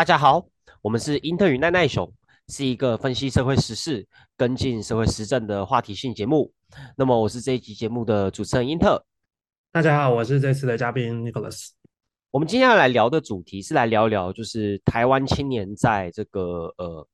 [0.00, 0.42] 大家好，
[0.80, 2.10] 我们是英特与奈奈熊，
[2.48, 6.50] 是一个分析社会时事、跟进社会时政的话题性节目。
[6.96, 9.04] 那么我是这一集节目的主持人英特。
[9.70, 11.72] 大家好，我是这次的嘉宾 Nicholas。
[12.30, 17.06] 我们今天要来聊的主题是来聊聊，就是台湾青年在这个呃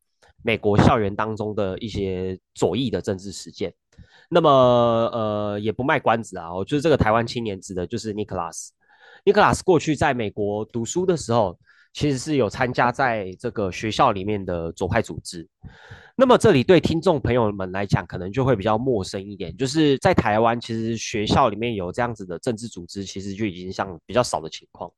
[0.44, 3.74] 美国校园当中的一些左翼的政治实践。
[4.30, 8.68] 那么呃也不卖关子啊，我就是这个台湾青年指的就是 Nicholas。
[9.24, 11.58] Nicholas 过去在美国读书的时候。
[11.96, 15.48] 其实是有参加在这个学校里面的左派组织，
[16.14, 19.56] 那么这里对听众朋友们来讲，可能就会比较陌生一点。
[19.56, 24.92] 就是在台湾，其实学校里面有这样子的政治组织，其实就已经像比较少的情况，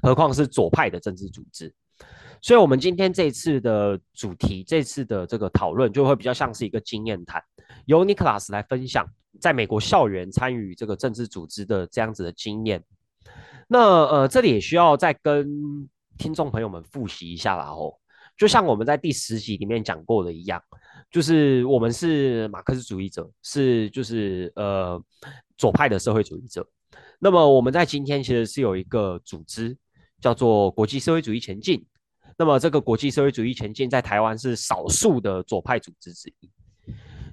[0.00, 1.70] 何况是左派的政治组织。
[2.40, 7.42] 所以，我们今天这一次的主题，这次的这个讨论，就会比较像是一个经验谈，
[7.84, 9.06] 由 Nicholas 来分享
[9.38, 12.82] 在美国校园参与这个政治组织的这样子的经验。
[13.68, 15.86] 那呃，这里也需要再跟。
[16.18, 17.94] 听众朋友们复习一下啦哦，
[18.36, 20.62] 就像我们在第十集里面讲过的一样，
[21.10, 25.00] 就是我们是马克思主义者，是就是呃
[25.56, 26.68] 左派的社会主义者。
[27.18, 29.76] 那么我们在今天其实是有一个组织
[30.20, 31.86] 叫做国际社会主义前进。
[32.36, 36.50] 那么这个国际社会主义前进在台湾是少数的左派组织之一。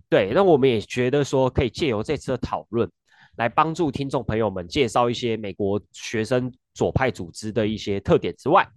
[0.07, 2.89] 对，那我们也觉得说可以借由这次的讨论。
[3.37, 8.69] 来帮助听众朋友们介绍一些美国学生左派组织的一些特点之外，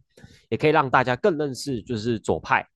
[0.49, 2.67] 也可以让大家更认识，就是左派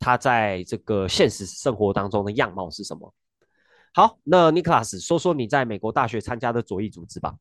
[0.00, 3.14] 他在这个现实生活当中的样貌是什么。
[3.94, 7.36] 好，那 Nicholas 说说你在美国大学参加的左翼组织吧。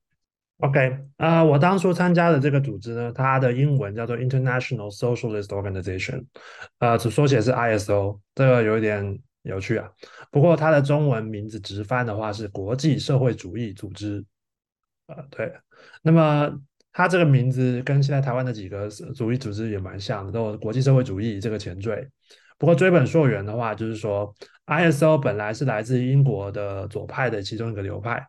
[0.58, 6.26] OK，啊，我当初参加的这个组织呢，它的英文叫做 International Socialist Organization，
[6.78, 9.20] 呃，只缩写是 ISO，这个有一点。
[9.44, 9.90] 有趣啊，
[10.32, 14.24] 不过它的中文名字直翻的话是国际社会主义组织，
[15.08, 15.52] 呃，对。
[16.02, 16.54] 那么
[17.00, 22.06] 它这个名字跟现在台湾的几个主义组织也蛮像的，都有国际社会主义这个前缀。
[22.58, 28.22] 不过追本溯源的话，就是说 ISO 本来是来自英国的左派的其中一个流派。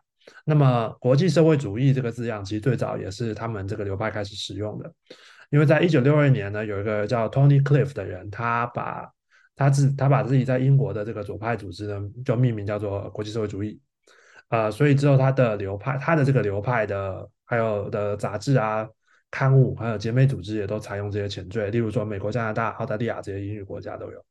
[0.45, 4.89] 那么国际社会主义这个字样，其实最早也是他们这个流派开始使用的，
[5.49, 9.05] 因为在一九六二年呢，有一个叫 Tony Cliff 的人，他把
[9.57, 13.81] 他自他把自己在英国的这个左派组织呢，就命名叫做国际社会主义，
[14.47, 18.87] 呃，所以之后他的流派，他的这个流派的还有的杂志啊、
[19.29, 24.25] 刊物，还有姐妹组织也都采用这些前缀，例如说美国、加拿大、澳大利亚这些英语国家都有。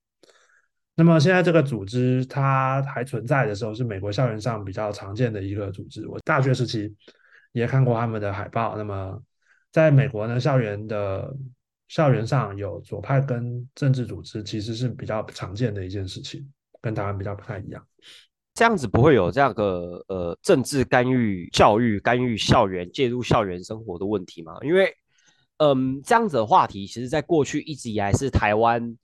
[0.94, 6.08] 那么现在这个组织它还存在的时候，是美国校园上比较常见的一个组织。
[6.08, 6.96] 我大学时期
[7.52, 8.78] 也看过他们的海报。
[8.78, 9.22] 那么
[9.70, 11.36] 在美国呢，校园的。
[11.90, 16.48] 校园上有左派跟政治组织，其实是比较常见的一件事情，
[16.80, 17.84] 跟台湾比较不太一样。
[18.60, 24.52] 这样子不会有这样个呃政治干预教育、干预校园、介入校园生活的问题吗？
[24.60, 24.92] 因为
[25.56, 28.94] 嗯，这样子的话题，其实在过去一直以来是台湾，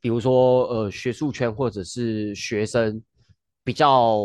[0.00, 3.02] 比如说呃学术圈或者是学生
[3.62, 4.18] 比较。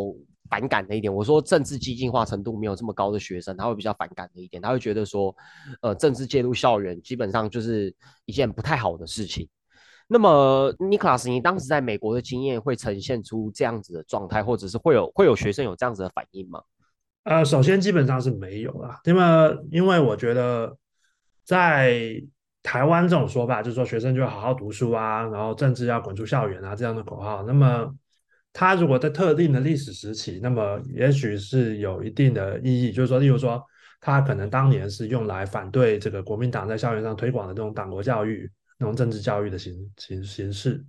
[0.50, 5.34] 反感的一点，我说政治激进化程度没有这么高的学生，他会比较反感的一点，他会觉得说，
[5.82, 7.96] 呃，政治介入校园基本上就是
[8.26, 9.48] 一件不太好的事情。
[10.14, 16.62] 那么，尼克拉斯，你当时在美国的经验会呈现出这样子的状态，或者是会有会有学生有这样子的反应吗？
[17.24, 20.76] 呃，首先基本上是没有啦，那么因为我觉得
[21.46, 22.22] 在
[22.62, 27.96] 台湾这种说法，就是说学生就要好好读书啊，然后政治要滚出校园啊这样的口号，那么。
[28.54, 33.64] 他如果在特定的历史时期，那么也许是有一定的意义，就是说，例如说，
[34.02, 38.52] 他可能当年是用来反对这个国民党在校园上推广的这种党国教育、
[38.82, 40.84] 那种政治教育的形形形式。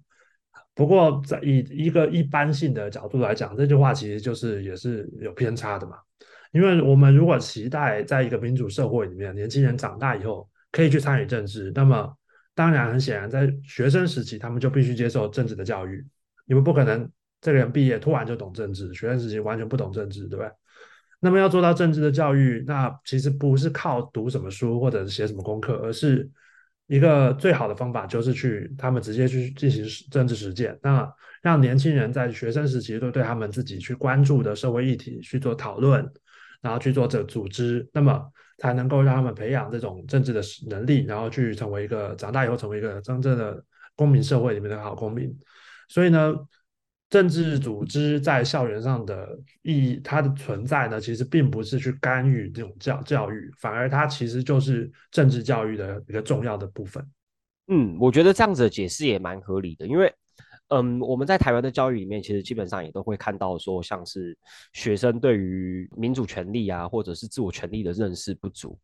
[0.74, 5.96] 不过，在以一个一般性的角度来讲，这句话其实就是也是有偏差的嘛。
[6.52, 12.12] 因为我们如果期待在一个民主社会里面，年轻人长大以后可以去参与政治，那么
[12.54, 16.04] 当然很显然，在学生时期他们就必须接受政治的教育，
[16.46, 17.08] 你们不可能。
[17.44, 20.48] 这个人毕业突然就懂政治，学生时期完全不懂政治，对不对？
[21.18, 26.30] 那么要做到政治的教育，那其实不是靠读什么书或者是写什么功课，而是
[26.86, 30.78] 一个最好的方法就是去他们直接去进行政治实践。
[30.82, 36.06] 那让年轻人在学生时期都对他们自己去关注的社会议题去做讨论，
[36.60, 38.22] 然后去做这组织，那么
[38.58, 43.64] 才能够让他们培养这种政治的能力，然后去成为一个长大以后成为一个真正的
[43.96, 45.34] 公民社会里面的好公民。
[45.88, 46.34] 所以呢。
[47.12, 57.06] 政治组织在校园上的意义，它的存在呢，其实并不是去干预这种教教育，反而它其实就是政治教育的一个重要的部分。
[57.68, 60.10] 嗯，我觉得这样子的解释也蛮合理的，因为
[60.68, 64.34] 嗯，我们在台湾的教育里面，其实基本上也都会看到说，像是
[64.72, 68.78] 学生对于民主权利啊，或者是自我权利的认识不足，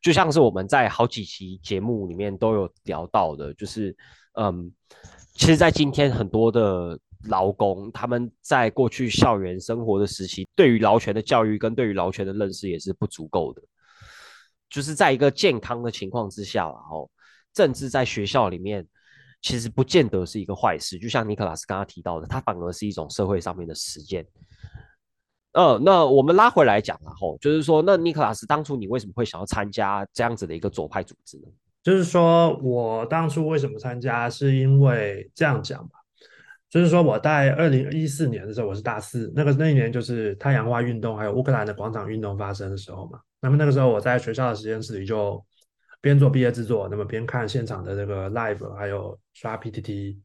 [0.00, 3.94] 就像是我们在好几期节目里面都有聊到的，就是
[4.32, 4.72] 嗯，
[5.34, 13.62] 其实，在今天很多的劳工，他们在过去校园生活的时期，对于劳权的教育跟对于劳权的认识也是不足够的，
[14.70, 17.10] 就是在一个健康的情况之下，然后
[17.52, 18.86] 政治在学校里面。
[19.42, 24.26] 其实不见得是一个坏事，就像尼克拉斯刚刚提到的，它反而是一种社会上面的实践。
[25.52, 31.48] 呃，那我们拉回来讲，然后就是说，那尼克拉斯当初你为什么会想要参加这样子的一个左派组织呢？
[31.84, 35.98] 就是说我当初为什么参加，是因为这样讲吧，
[36.70, 43.18] 就是说我在二零一四年的时候，我是大四，那个那一年就是太阳花运动还有乌克兰的广场运动发生的时候嘛。
[43.40, 45.44] 那么那个时候我在学校的实验室里就。
[46.02, 50.20] 边做毕业制作，那么边看现场的这个 live，还有刷 PPT。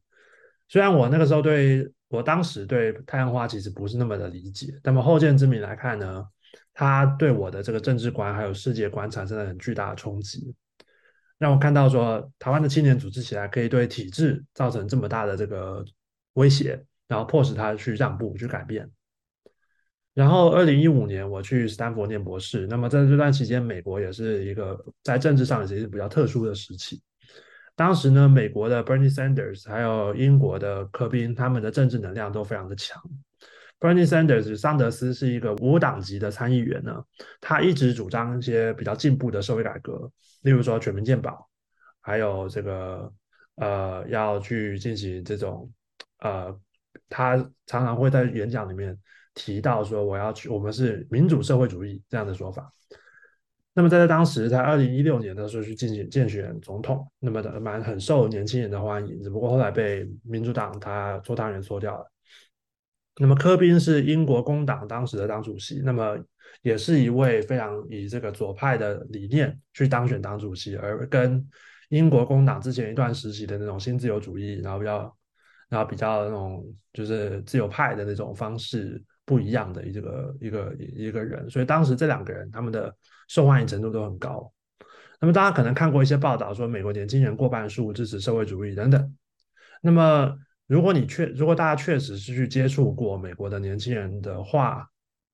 [0.67, 6.23] 虽然我那个时候对我当时对太阳花其实不是那么的理解，那么后见之明来看呢，
[6.71, 10.53] 它对我的这个政治观还有世界观产生了很巨大的冲击，
[11.39, 15.83] 让我看到说台湾的青年组织起来可以对体制造成这么大的这个
[16.33, 18.89] 威胁，然后迫使他去让步去改变。
[20.13, 22.67] 然后，二零一五年我去斯坦福念博士。
[22.67, 27.01] 那么在这段期间，美国也是一个在政治上也是比较特殊的时期。
[27.77, 33.01] 当时呢，美国的 Bernie Sanders 还有英国的科宾，他们的政治能量都非常的强。
[33.79, 37.01] Bernie Sanders 桑德斯是一个无党籍的参议员呢，
[37.39, 40.11] 他一直主张一些比较进步的社会改革，
[40.41, 41.49] 例如说全民健保，
[42.01, 43.11] 还有这个
[43.55, 45.71] 呃要去进行这种
[46.21, 46.57] 呃，
[47.09, 48.97] 他常常会在演讲里面。
[49.33, 52.69] 提到说我要去，我们是民主社会主义这样的说法。
[53.73, 59.23] 那么在当时，在二零一六年的时候去进行竞选总统，那么的蛮很受年轻人的欢迎。
[59.23, 62.11] 只不过后来被民主党他做党员搓掉了。
[63.21, 66.17] 那么科宾是英国工党当时的党主席，那么
[66.61, 71.49] 也是一位非常以这个左派的理念去当选党主席，而跟
[71.87, 75.15] 英国工党之前一段时期的那种新自由主义，然后比较
[75.71, 76.63] 然后比较那种
[76.93, 79.03] 就是自由派的那种方式。
[79.23, 82.93] 不一样的一个一个一个人，所以当时这两个人他们的
[83.29, 84.51] 受欢迎程度都很高。
[85.21, 89.15] 那么大家可能看过一些报道，说美国年轻人过半数支持社会主义等等。
[89.81, 90.35] 那么
[90.67, 94.85] 如果你确如果大家确实是去接触过美国的年轻人的话，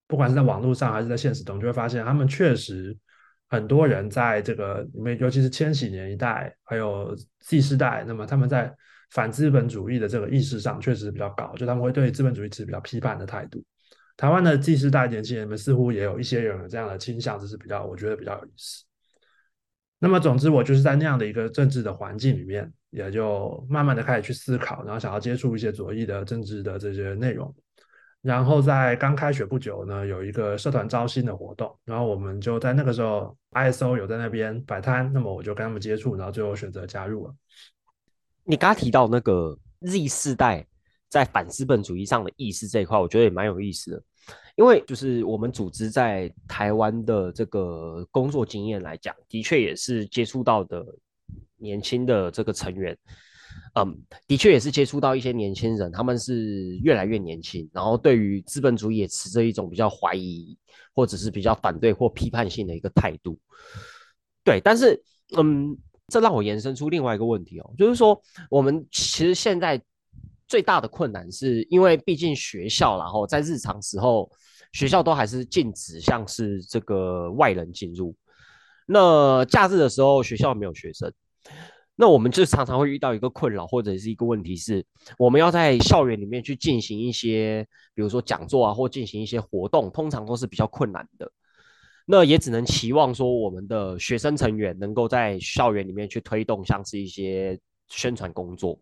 [0.06, 2.95] 不管是在网络上还是在现实中，就会发现他们确实
[3.50, 8.72] 很多人在这个里面，尤其是千禧年一代还有 Z 世代，那么他们在
[9.12, 13.63] 反资本主义的这个意识上确实比较高，就他们会对资本主义持比较批判的态度。
[14.15, 18.83] 台湾的 Z 世代年轻人们似乎也有一些人有这样的倾向，这是比较我觉得比较有意思。
[20.00, 27.54] 那么，总之我就是在那样的一个政治的环境里面，也就慢慢的开始去思考，然后想要接触一些左翼的政治的这些内容。
[28.21, 37.36] 然后在刚开学不久呢，有一个社团招新的活动，然后我们就在那个时候，ISO 有在那边摆摊，那么我就跟他们接触，然后最后选择加入了。
[38.47, 40.65] 你刚刚提到那个 Z 世代。
[41.09, 44.03] 在反资本主义上的意识这一块，我觉得也蛮有意思的，
[44.57, 50.85] 因为就是我们组织在台湾的这个工作经验来讲，的确也是接触到的
[51.55, 52.97] 年轻的这个成员，
[53.75, 53.97] 嗯，
[54.27, 60.57] 的确也是接触到一些年轻人，他们是越来越年轻，然后对于资本主义也持着一种比较怀疑
[60.94, 63.39] 或者是比较反对或批判性的一个态度。
[64.44, 65.01] 对，但是
[65.37, 65.77] 嗯，
[66.07, 69.81] 这让我延伸出另外一个问题哦，就是说我们其实现在。
[70.49, 74.31] 最大的困难是因为毕竟学校，然后在日常时候，
[74.71, 78.16] 学校都还是禁止像是这个外人进入。
[78.85, 81.11] 那假日的时候，学校没有学生，
[81.97, 84.85] 那我们就常常会遇到一个困扰或者是一个问题是，
[85.18, 91.30] 我们要在校园里面去进行一些，比如说讲座啊，或进行一些活动，通常都是比较困难的。
[92.09, 97.59] 那也只能期望说，我们的学生成员能够在校园里面去推动，像是一些
[97.90, 98.80] 宣传工作。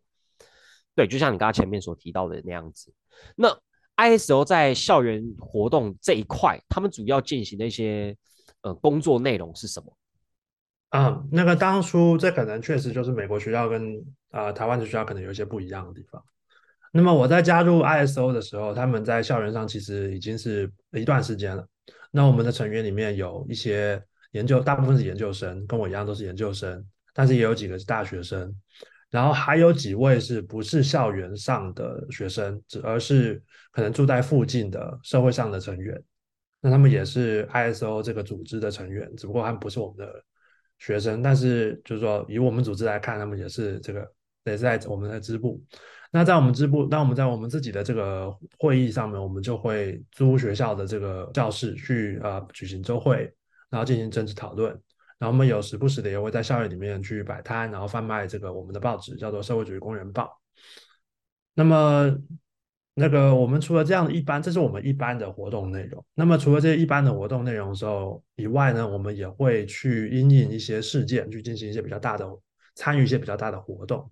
[0.94, 2.94] 对，就像你刚刚前面所提到的那样子。
[3.36, 3.50] 那
[3.98, 8.16] ISO 在校园活动这一块，他们主要进行的一些
[8.62, 9.98] 呃工作内容是什么？
[10.90, 16.24] 啊，那个当初这可能确实就是美国学校跟啊台湾的学校可能有一些不一样的地方。
[16.92, 21.68] 那么我在加入 ISO 的时候，他们在校园上其实已经是一段时间了。
[22.16, 26.82] 那我们的成员里面有一些研究，大部分是研究生，跟我一样都是研究生，
[27.14, 28.56] 但是也有几个是大学生。
[29.10, 33.44] 然后还有几位是不是校园上的学生，而是
[33.74, 36.02] 可能住在附近的社会上的成员。
[36.62, 40.24] 那他们也是 ISO 这个组织的成员，只不过他们不是我们的
[40.80, 41.22] 学生。
[41.22, 44.10] 但是就是说，以我们组织来看，他们也是这个
[44.46, 45.62] 也是在我们的支部。
[46.16, 53.30] 那在我们支部，那我们在我们自己的这个会议上面，我们就会租学校的这个教室去呃举行周会，
[53.70, 54.72] 然后进行政治讨论。
[55.20, 60.24] 然后我们有时不时的也会在校园里面去摆摊，然后贩卖这个我们的报纸，叫做《社会主义工人报》。
[61.54, 62.10] 那么
[62.94, 66.02] 那个我们除了这样的一般，这是我们一般的活动内容。
[66.14, 72.26] 那么除了这些一般的活动内容的时候以外呢，我们也会去因应一些事件，去进行一些比较大的
[72.76, 74.10] 参与一些比较大的活动。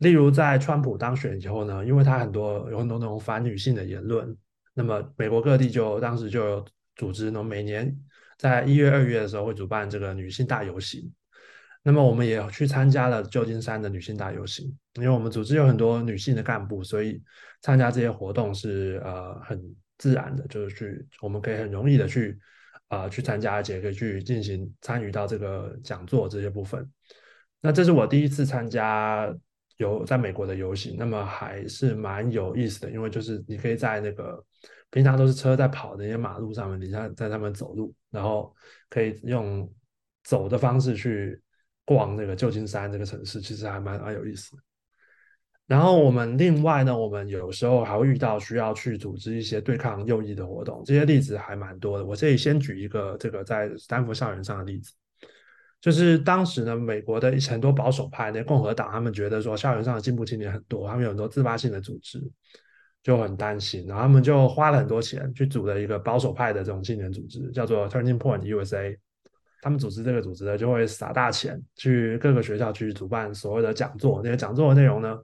[0.00, 4.34] 例如，在川普当选以后呢，因为他很多有很多那种反女性的言论，
[4.72, 6.66] 那么美国各地就当时就有
[6.96, 7.94] 组织呢，每年
[8.38, 11.12] 在一月、二月的时候会主办这个女性大游行。
[11.82, 17.22] 那么我们也去参加了旧金山的女性大游行，因为我们组织有很多女性的干部，所以
[17.60, 19.62] 参加这些活动是呃很
[19.98, 22.38] 自然的，就是去我们可以很容易的去
[22.88, 26.90] 啊去参加，而且可以去进行参与到这个讲座这些部分。
[27.60, 29.30] 那这是我第一次参加。
[29.80, 34.44] 游在美国的游行，那么还是蛮有意思的，因为就是你可以在那个
[34.90, 38.54] 平常都是车在跑的那些马路上面，你在在他们走路，然后
[38.90, 39.68] 可以用
[40.22, 41.40] 走的方式去
[41.86, 44.62] 逛那个旧金山这个城市，其实还蛮蛮有意思的。
[45.66, 52.04] 然后我们另外呢，我们有时候还会遇到需要去组织一些对抗右翼的活动，这些例子还蛮多的。
[52.04, 54.92] 我这里先举一个这个在斯坦福校园上的例子。
[55.80, 62.22] 就是当时呢，美国的很多保守派那共和党，他们觉得说校园上的进步青年很多，他们有很多自发性的组织，
[63.02, 68.94] 就很担心，然后他们就花了很多钱去组了一个保守派的这种青年组织，叫做 Turning Point USA。
[69.62, 75.18] 他们组织这个组织呢，就会撒大钱去各个学校去主办所谓的讲座，那些讲座的内容呢，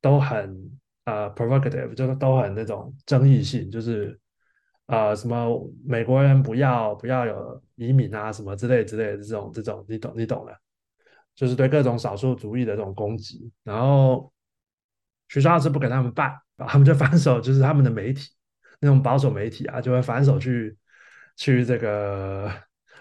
[0.00, 0.56] 都很
[1.04, 4.16] 呃 provocative，就是都很那种争议性，就是。
[4.86, 10.56] 呃，什么美国人不要不要有移民啊，什么之类之类的这种这种，你懂你懂的，
[11.34, 13.50] 就是对各种少数族裔的这种攻击。
[13.64, 14.32] 然后
[15.28, 18.30] 学校是不给他们办，他们就反手，就是他们的媒体
[18.78, 20.76] 那种保守媒体啊，就会反手去
[21.36, 22.48] 去这个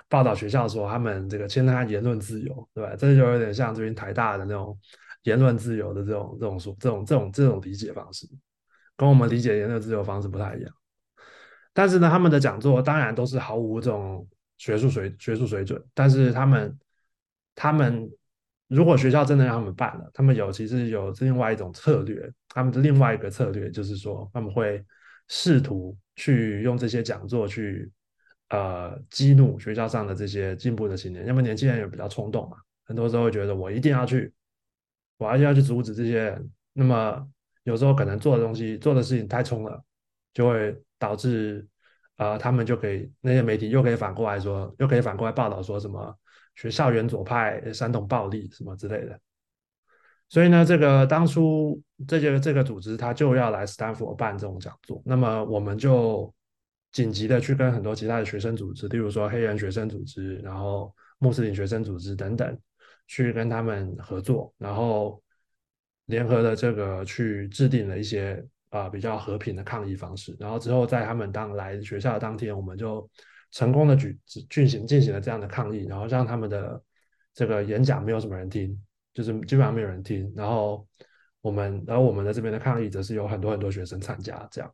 [0.09, 2.95] 报道学校说他们这个侵害言论自由，对吧？
[2.95, 4.75] 这就有点像最近台大的那种
[5.21, 8.27] 言论自由的这种这种说这种这种这种理解方式，
[8.97, 10.73] 跟我们理解言论自由方式不太一样。
[11.77, 14.25] 但是呢，他们的讲座当然都是毫无这种
[14.57, 15.83] 学术水学术水准。
[15.93, 16.79] 但是他们，
[17.53, 18.09] 他们
[18.69, 22.31] 如果学校真的让他们办了，他们有其实有另外一种策略。
[22.47, 24.81] 他们的另外一个策略就是说，他们会
[25.27, 27.91] 试图去用这些讲座去
[28.51, 31.27] 呃激怒学校上的这些进步的青年。
[31.27, 32.55] 因为年轻人也比较冲动嘛，
[32.85, 34.31] 很多时候会觉得我一定要去，
[35.17, 36.49] 我一定要去阻止这些人。
[36.71, 37.27] 那么
[37.63, 39.83] 有时候可能做的东西做的事情太冲了，
[40.33, 40.81] 就会。
[40.97, 41.67] 导致，
[42.17, 46.17] 呃，他们就可以那些媒体又可以反过来说，又可以反过来报道说什么
[46.55, 49.19] 学校园左派煽动暴力什么之类的。
[50.29, 56.33] 所以呢，这个当初这些这个组织他就要来斯坦福办这种讲座，那么我们就
[56.91, 62.57] 紧急的去跟很多其他的学生组织，例如说黑人学生组织，然后穆斯林学生组织等等，
[63.07, 65.21] 去跟他们合作，然后
[66.05, 68.41] 联合的这个去制定了一些。
[68.69, 73.09] 啊，比较和平的抗议方式，然后之后在他们当来学校的当天，我们就
[73.51, 74.17] 成功的举
[74.49, 76.81] 进行进行了这样的抗议，然后让他们的
[77.33, 78.77] 这个演讲没有什么人听，
[79.13, 80.85] 就是基本上没有人听，然后
[81.41, 84.73] 我们，然后我们的这边的抗议则是有很多很多学生参加，这样。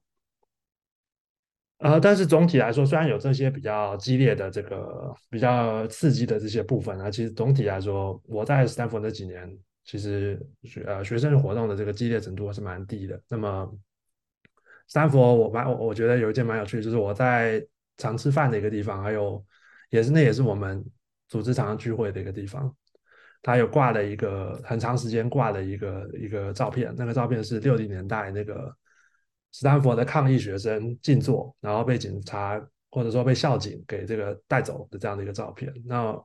[1.80, 9.52] 呃，但是总体来说，虽然有这些比较激烈的这个比较刺激的这些部分啊，其实总体来说，我在斯坦福那几年，
[9.84, 13.22] 其实学呃学生活动的这个激烈程度还是蛮低的。
[13.28, 13.72] 那么
[14.88, 17.66] 斯坦福，我蛮我我觉得有一件蛮有趣，就是我在
[17.98, 19.44] 常吃饭的一个地方，还有
[19.90, 20.84] 也是那也是我们
[21.28, 22.74] 组织常常聚会的一个地方。
[23.44, 28.72] 他有挂了一个很长时间挂了一个一个照片，那个照片是六零年代那个
[29.52, 32.62] 斯坦福的抗议学生静坐，然后被警察
[32.92, 36.16] 或者说被校警给这个带走的这样的一个照片，那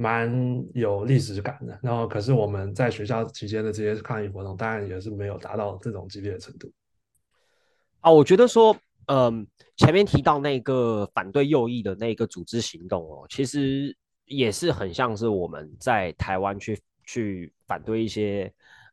[0.00, 1.78] 蛮有历史感的。
[1.82, 6.72] 然后可是我们在学校期间的这些抗议活动，当然也是没有达到这种激烈的程度。
[8.00, 8.74] 啊，我觉得说，
[9.08, 18.50] 嗯，前面提到那个反对右翼的那个组织行动哦，其实也是很像是我们在台湾去去反对一些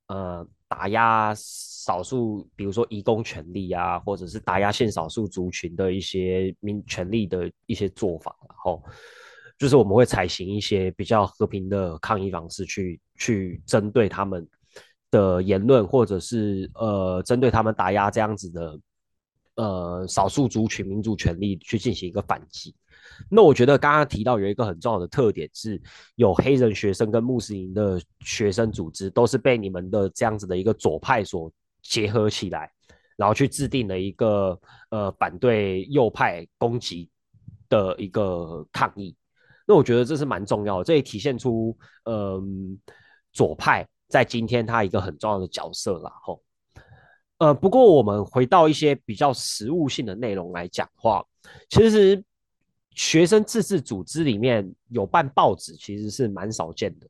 [0.07, 8.83] 呃打压少数，比如说移工权利啊，或者是打压性少数族群的一些民权利的一些做法，然后
[9.57, 14.47] 就是我们会采行一些比较和平的抗议方式去去针对他们
[15.11, 18.79] 的言论，或者是呃针对他们打压这样子的。
[19.59, 22.75] 呃少数族群民主权利去进行一个反击。
[23.27, 25.81] 那我觉得刚刚提到有一个很重要的特点是，
[26.13, 32.71] 有黑人学生跟穆斯林的学生组织都是被你们的这样子的一个左派所结合起来，
[33.15, 34.59] 然后去制定了一个
[34.91, 37.09] 呃反对右派攻击
[37.67, 39.15] 的一个抗议。
[39.67, 42.79] 那我觉得这是蛮重要的，这也体现出嗯
[43.33, 46.11] 左派在今天他一个很重要的角色啦。
[46.23, 46.41] 吼，
[47.37, 51.23] 呃，不过我们回到一些比较实务性的内容来讲话，
[51.69, 52.23] 其实。
[52.99, 57.07] 学生自治组织里面有办报纸，其实是蛮少见的。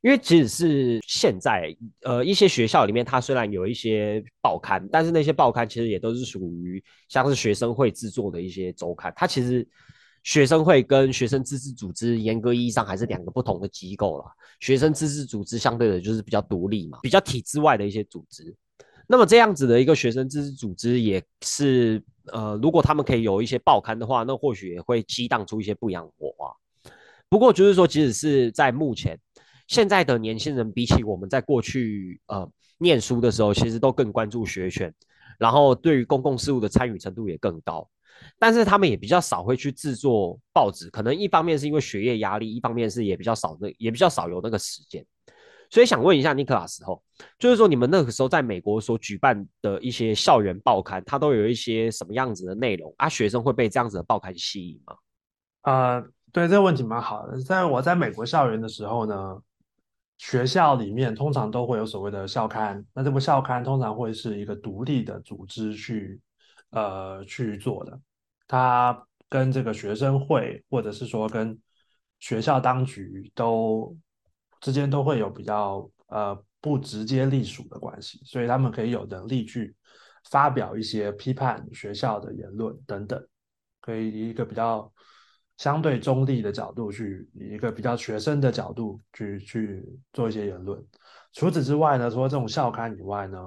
[0.00, 9.12] 因为即使是现在，呃，一些学校里面，它虽然有一些报刊，但是那些报刊其实也都是属于像是学生会制作的一些周刊。
[9.14, 9.68] 它其实
[10.26, 14.24] 学生会跟学生自治组织严格意义上还是两个不同的机构了。
[14.58, 18.52] 学生自治组织相对的就是比较独立嘛，比较体制外的一些组织。
[19.06, 22.02] 那么这样子的一个学生自治组织也是，
[22.32, 26.52] 呃，如果他们可以有一些报刊的话，那或许也会激荡出一些不一样的火花。
[27.28, 29.16] 不过就是说，即使是在目前，
[29.68, 34.92] 现在的年轻人比起我们在过去呃念书的时候，其实都更关注学权，
[35.38, 37.88] 然后对于公共事务的参与程度也更高。
[38.38, 45.04] 但是他们也比较少会去制作报纸，可能一方面是因为学业压力，一方面是也比较少那也比较少有那个时间。
[45.68, 47.02] 所以想问一下尼克拉斯后，
[47.38, 53.08] 就是说你们那个时候在美国所举办的一些校园报刊，它都有一些什么样子的内容啊？
[53.08, 54.96] 学生会被这样子的报刊吸引吗？
[55.62, 56.00] 啊，
[56.32, 57.40] 对这个问题蛮好的。
[57.42, 59.36] 在我在美国校园的时候呢，
[60.18, 66.20] 学校里面通常都会有所谓的校刊，那这部校刊通常会是一个独立的组织去
[66.70, 67.98] 呃去做的，
[68.48, 71.58] 他跟这个学生会或者是说跟
[72.18, 73.96] 学校当局都。
[74.58, 79.76] 之间都会有比较呃不直接隶属的关系，所以他们可以有能力去
[80.30, 83.22] 发表一些批判学校的言论等等，
[83.82, 84.90] 可以以一个比较
[85.58, 89.84] 相对中立的角度去，以一个比较学生的角度去去
[90.14, 90.82] 做一些言论。
[91.34, 93.38] 除此之外呢，除了这种校刊以外呢，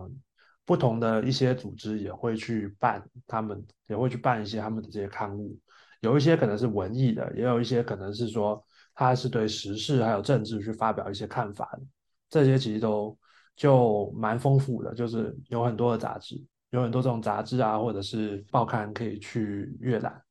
[0.70, 5.58] 不同的一些组织也会去办，他们也会去办一些他们的这些刊物，
[6.02, 8.64] 有一些可能是文艺的，也有一些可能是说。
[8.94, 11.80] 他是对时事还有政治去发表一些看法的，
[12.30, 13.18] 这些其实都
[13.56, 16.36] 就蛮丰富的，就是有很多的杂志，
[16.72, 20.22] 有很多这种杂志啊，或者是报刊可以去阅览。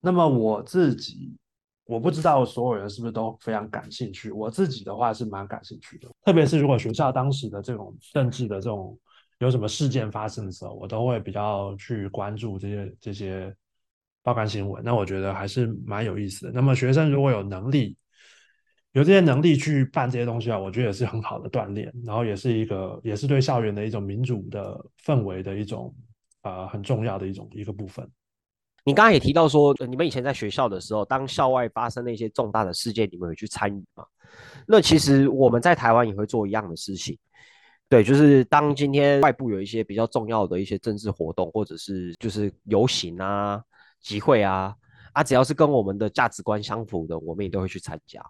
[0.00, 1.38] 那么我自己，
[1.84, 4.32] 我不知道所有人是不是都非常感兴趣。
[4.32, 8.98] 我自己的话是蛮感兴趣的，特别是如果学校当时的这种政治的这种
[9.38, 13.54] 有什么事件发生的时候，我都会比较去关注这些这些
[14.22, 14.82] 报刊新闻。
[14.84, 16.52] 那我觉得还是蛮有意思的。
[16.52, 17.96] 那么学生如果有能力，
[18.92, 25.94] 有这些能力去办这些东西啊，我觉得也是很好的锻炼，然后也是一个，也是对校园的一种民主的氛围的一种，
[26.42, 28.08] 呃，很重要的一种一个部分。
[28.84, 34.04] 你刚刚也提到说，你们以前在学校的时候，当校外发生那些重大的事件，你们有去参与吗？
[34.66, 37.16] 那其实我们在台湾也会做一样的事情，
[37.88, 43.62] 对，就是当今天外部有一些比较重要的一些政治活动，或者是就是游行啊、
[44.00, 44.74] 集会啊，
[45.12, 48.22] 啊，只要是跟我们的价值观相符的，我们也都会去参加。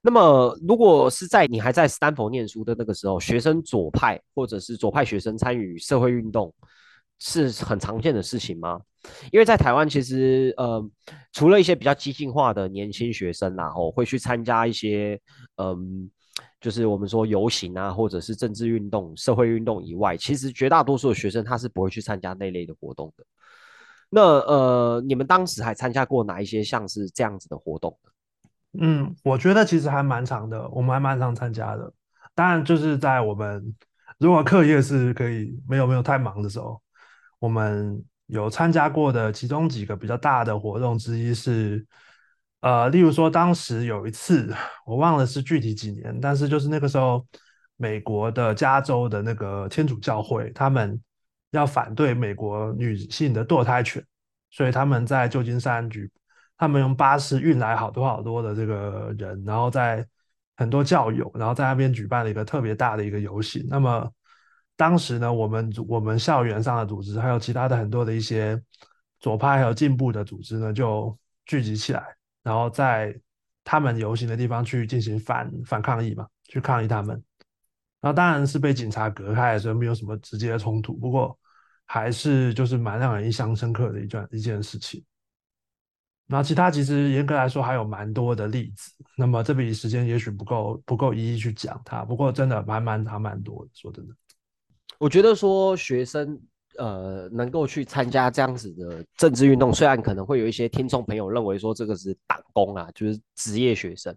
[0.00, 6.52] 那么，如果是在你还在斯坦福念书的那个时候，学生左派或者是左派学生参与社会运动
[7.18, 8.80] 是很常见的事情吗？
[9.32, 10.84] 因为在台湾，其实呃，
[11.32, 15.20] 除了一些比较激进化的年轻学生然后会去参加一些
[15.56, 16.10] 嗯，
[16.60, 23.24] 就是我们说游行啊，或者是政治运动、社会运动以外，其实绝大多数的学生他是不会去参加那类的活动的。
[24.08, 27.98] 那呃，你们当时还参加过哪一些像是这样子的活动？
[28.78, 31.92] 嗯，我觉得其实还蛮长的，我们还蛮常参加的。
[32.34, 33.74] 当然，就是在我们
[34.18, 36.80] 如果课业是可以没有没有太忙的时候，
[37.38, 41.84] 我们有参加过的其中几个比较大的活动之一是，
[42.62, 44.52] 呃，例如说当时有一次
[44.86, 47.26] 我忘了是具体几年，但是就是那个时候，
[47.76, 50.98] 美国的加州的那个天主教会他们
[51.50, 54.02] 要反对美国女性的堕胎权，
[54.50, 56.10] 所以他们在旧金山举。
[56.58, 60.06] 他们用巴士运来好多好多的这个人，然后在
[60.56, 63.66] 很多教友，然后在那边举办了一个特别大的一个游行。
[63.68, 64.08] 那么
[64.76, 68.62] 当时呢，我们我们校园上的组织，还有其他的很多的一些
[69.18, 72.04] 左派还有进步的组织呢，就聚集起来，
[72.42, 73.18] 然后在
[73.64, 77.22] 他们游行的地方去进行反反抗议嘛，去抗议他们。
[78.00, 80.92] 那当然是被警察隔开，所以没有什么直接的冲突。
[80.94, 81.38] 不过
[81.86, 85.04] 还是就是蛮让人印象深刻的一段一件事情。
[86.26, 93.70] 那其他其实严格来说还有蛮多的例子，那么这笔时间也许不够不够一一去讲它，不过真的蛮蛮还蛮多的。
[93.74, 94.14] 说真的，
[94.98, 96.40] 我觉得说学生
[96.78, 104.16] 呃能够去参加这样子的政治运动，虽然可能会有一些听众朋友认为说这个是党工啊，就是职业学生，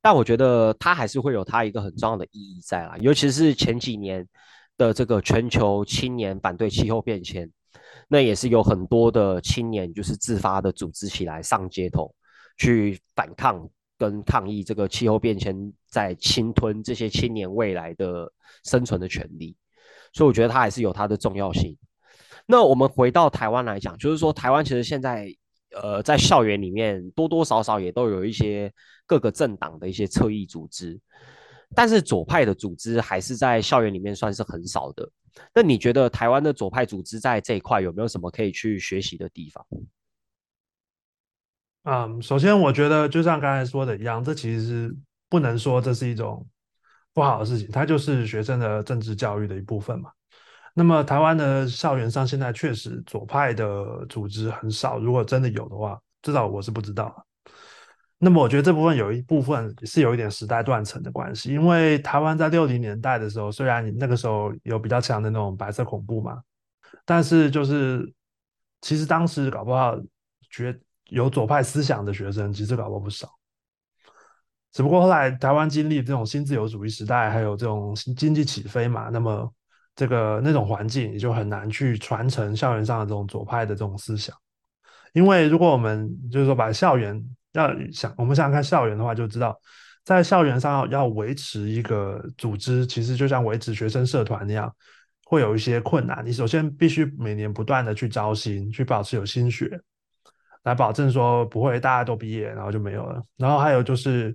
[0.00, 4.26] 但我觉得他还是会有他一个很重要的意义在啦，尤其是前几年
[4.76, 7.50] 的这个全球青年反对气候变迁，
[8.08, 12.14] 那也是有很多的青年就是自发的组织起来上街头
[12.58, 13.68] 去反抗。
[13.98, 18.28] 跟抗议这个气候变迁在侵吞这些青年未来的
[18.64, 19.54] 生存的权利，
[20.12, 21.76] 所以我觉得它还是有它的重要性。
[22.46, 25.34] 那我们回到台湾来讲，就是说台湾其实现在
[25.70, 28.72] 呃在校园里面多多少少也都有一些
[29.06, 31.00] 各个政党的一些侧翼组织，
[31.74, 35.08] 但是左派的组织还是在校园里面算是很少的。
[35.54, 39.64] 那你觉得台湾的左派组织在这一块有没有什么可以去学习的地方？
[41.84, 44.96] 嗯，首先我觉得就像刚才说的一样，这其实是
[45.28, 46.46] 不能说这是一种
[47.14, 50.10] 不好的事情，它就是学生的政治教育的一部分嘛。
[50.74, 57.24] 那么台湾的校园上现在确实左派的组织很少，如果真的有的话，至少我是不知道。
[58.18, 66.40] 那么我觉得这部分有一部分是有一点时代断层的关系，因为台湾在六零年代的时候，虽然那个时候有比较强的那种白色恐怖嘛，
[67.04, 68.12] 但是就是
[68.80, 69.96] 其实当时搞不好
[70.50, 70.78] 觉。
[71.08, 73.28] 有左派思想的学生其实搞过不少，
[74.72, 79.52] 只不过后来台湾经历这种新自由主义时代，还有这种经济起飞嘛，那么
[79.94, 84.34] 这个那种环境也就很难去传承校园上的这种左派的这种思想。
[85.12, 89.54] 因为如果我们就是说把校园要想，我们想想看校园的话，就知道
[90.04, 94.74] 在校园上要维持一个组织，其实就像维持学生社团那样，
[95.26, 96.24] 会有一些困难。
[96.24, 99.78] 你首先必须每年不断的去招新，去保持有新血。
[100.64, 103.20] 来保证说不会大家都毕业，然后就没有了。
[103.36, 104.34] 然后还有就是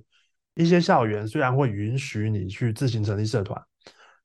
[0.57, 3.61] 一些校园虽然会允许你去自行成立社团，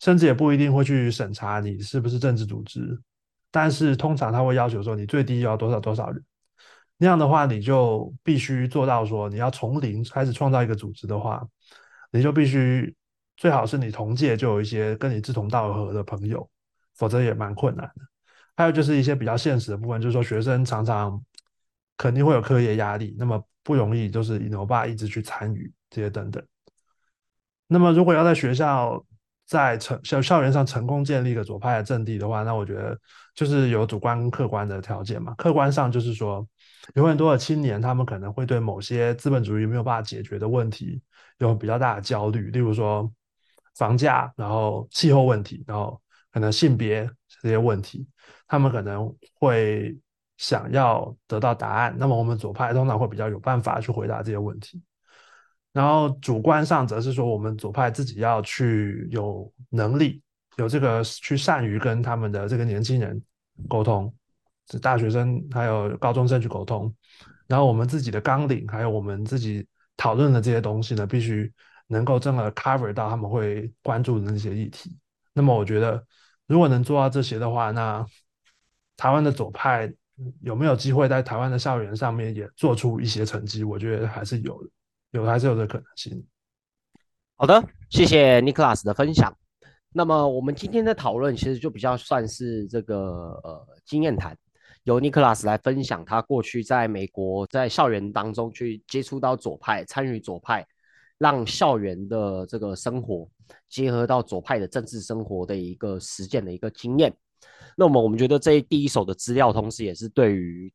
[0.00, 2.98] 甚至也不一定会去审查你是不是政治组织，
[3.50, 6.24] 但是通常他会要求说你最低要多少多少人。
[6.96, 11.46] 那样的话，你就必须做到说你要从零开始创造一个组织的话，
[12.10, 12.94] 你就必须
[13.36, 16.48] 最好是你同届就有一些跟你志同道合的朋友，
[16.94, 18.02] 否则也蛮困难的。
[18.56, 21.22] 还有就是一些比较现实的部分，就是说学生常常。
[21.98, 26.44] 肯定会有课业压力，那么不容易，就是以牛爸一直去参与这些等等。
[27.68, 29.00] 那么如果要在学校
[29.46, 32.98] 在成校校园上成功建立一个左派的阵地的话，那我觉得
[33.34, 35.34] 就是有主观跟客观的条件嘛。
[35.34, 36.46] 客观上就是说，
[36.94, 41.00] 有很多的青年，他们可能会对某些资本主义没有办法解决的问题
[41.38, 43.08] 有比较大的焦虑，例如说
[43.76, 46.00] 房价，然后气候问题，然后
[46.32, 47.08] 可能性别
[47.42, 48.08] 这些问题，
[48.48, 49.96] 他们可能会。
[50.38, 54.82] 想要得到答案，那么我们左派通常会比较有办法去回答这些问题。
[55.72, 60.22] 然后主观上则是说，我们左派自己要去有能力，
[60.56, 63.20] 有这个去善于跟他们的这个年轻人
[63.68, 64.12] 沟通，
[64.70, 66.94] 是大学生还有高中生去沟通。
[67.46, 71.52] 然后我们自己的纲领，还有我们自己讨论的这些东西呢，必须
[71.86, 74.96] 能够真的 cover 到他们会关注的那些议题。
[75.32, 76.04] 那么我觉得，
[76.46, 78.04] 如果能做到这些的话，那
[78.96, 79.92] 台湾的左派。
[80.42, 83.64] 有没有机会在台湾的校园上面也做出一些成绩？
[83.64, 84.70] 我觉得还是有的，
[85.12, 86.26] 有还是有这可能性。
[87.36, 89.34] 好的，谢谢 Nicholas 的分享。
[89.92, 94.36] 那么我们今天的讨论其实就比较算是这个呃经验谈，
[94.84, 100.66] 由 Nicholas 来分享他过去在美国在校园当中去接触到左派，参与左派，
[101.18, 103.28] 让校园的这个生活
[103.68, 107.14] 结合到左派的政治生活的一个实践的一个经验。
[107.76, 110.72] 那么我们觉得这第一手的资料，同时也是对于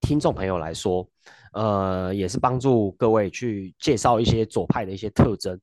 [0.00, 1.06] 听众朋友来说，
[1.52, 5.58] 呃，也是帮助各位去介绍一些左派的一些特征。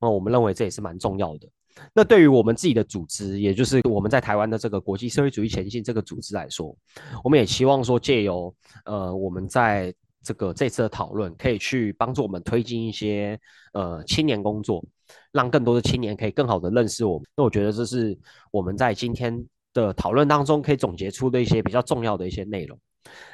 [0.00, 1.48] 那我们认为这也是蛮重要的。
[1.94, 6.76] 那对于我们自己的组织，也就是我们在台湾的这个国际社会主义前进这个组织来说，
[7.22, 13.38] 我们也希望说借由呃我们在这个这次的讨论，可以去帮助我们推进一些
[13.72, 14.84] 呃青年工作，
[15.32, 17.26] 让更多的青年可以更好的认识我们。
[17.36, 18.18] 那我觉得这是
[18.50, 19.46] 我们在今天。
[19.72, 22.76] 的讨论当中可以总结出的一些比较重要的一些内容。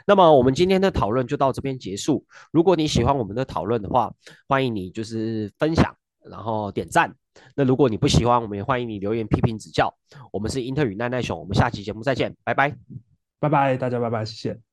[0.07, 2.24] 那么我们今天的讨论就到这边结束。
[2.52, 4.12] 如果你喜欢我们的讨论的话，
[4.48, 7.14] 欢迎你就是分享，然后点赞。
[7.55, 9.94] 那如果你不喜欢，我们也欢迎你留言批评指教。
[10.33, 12.76] 我们是英特与奈奈熊，我们下期节目再见，拜拜，
[13.40, 14.65] 拜拜，大家拜拜，谢谢。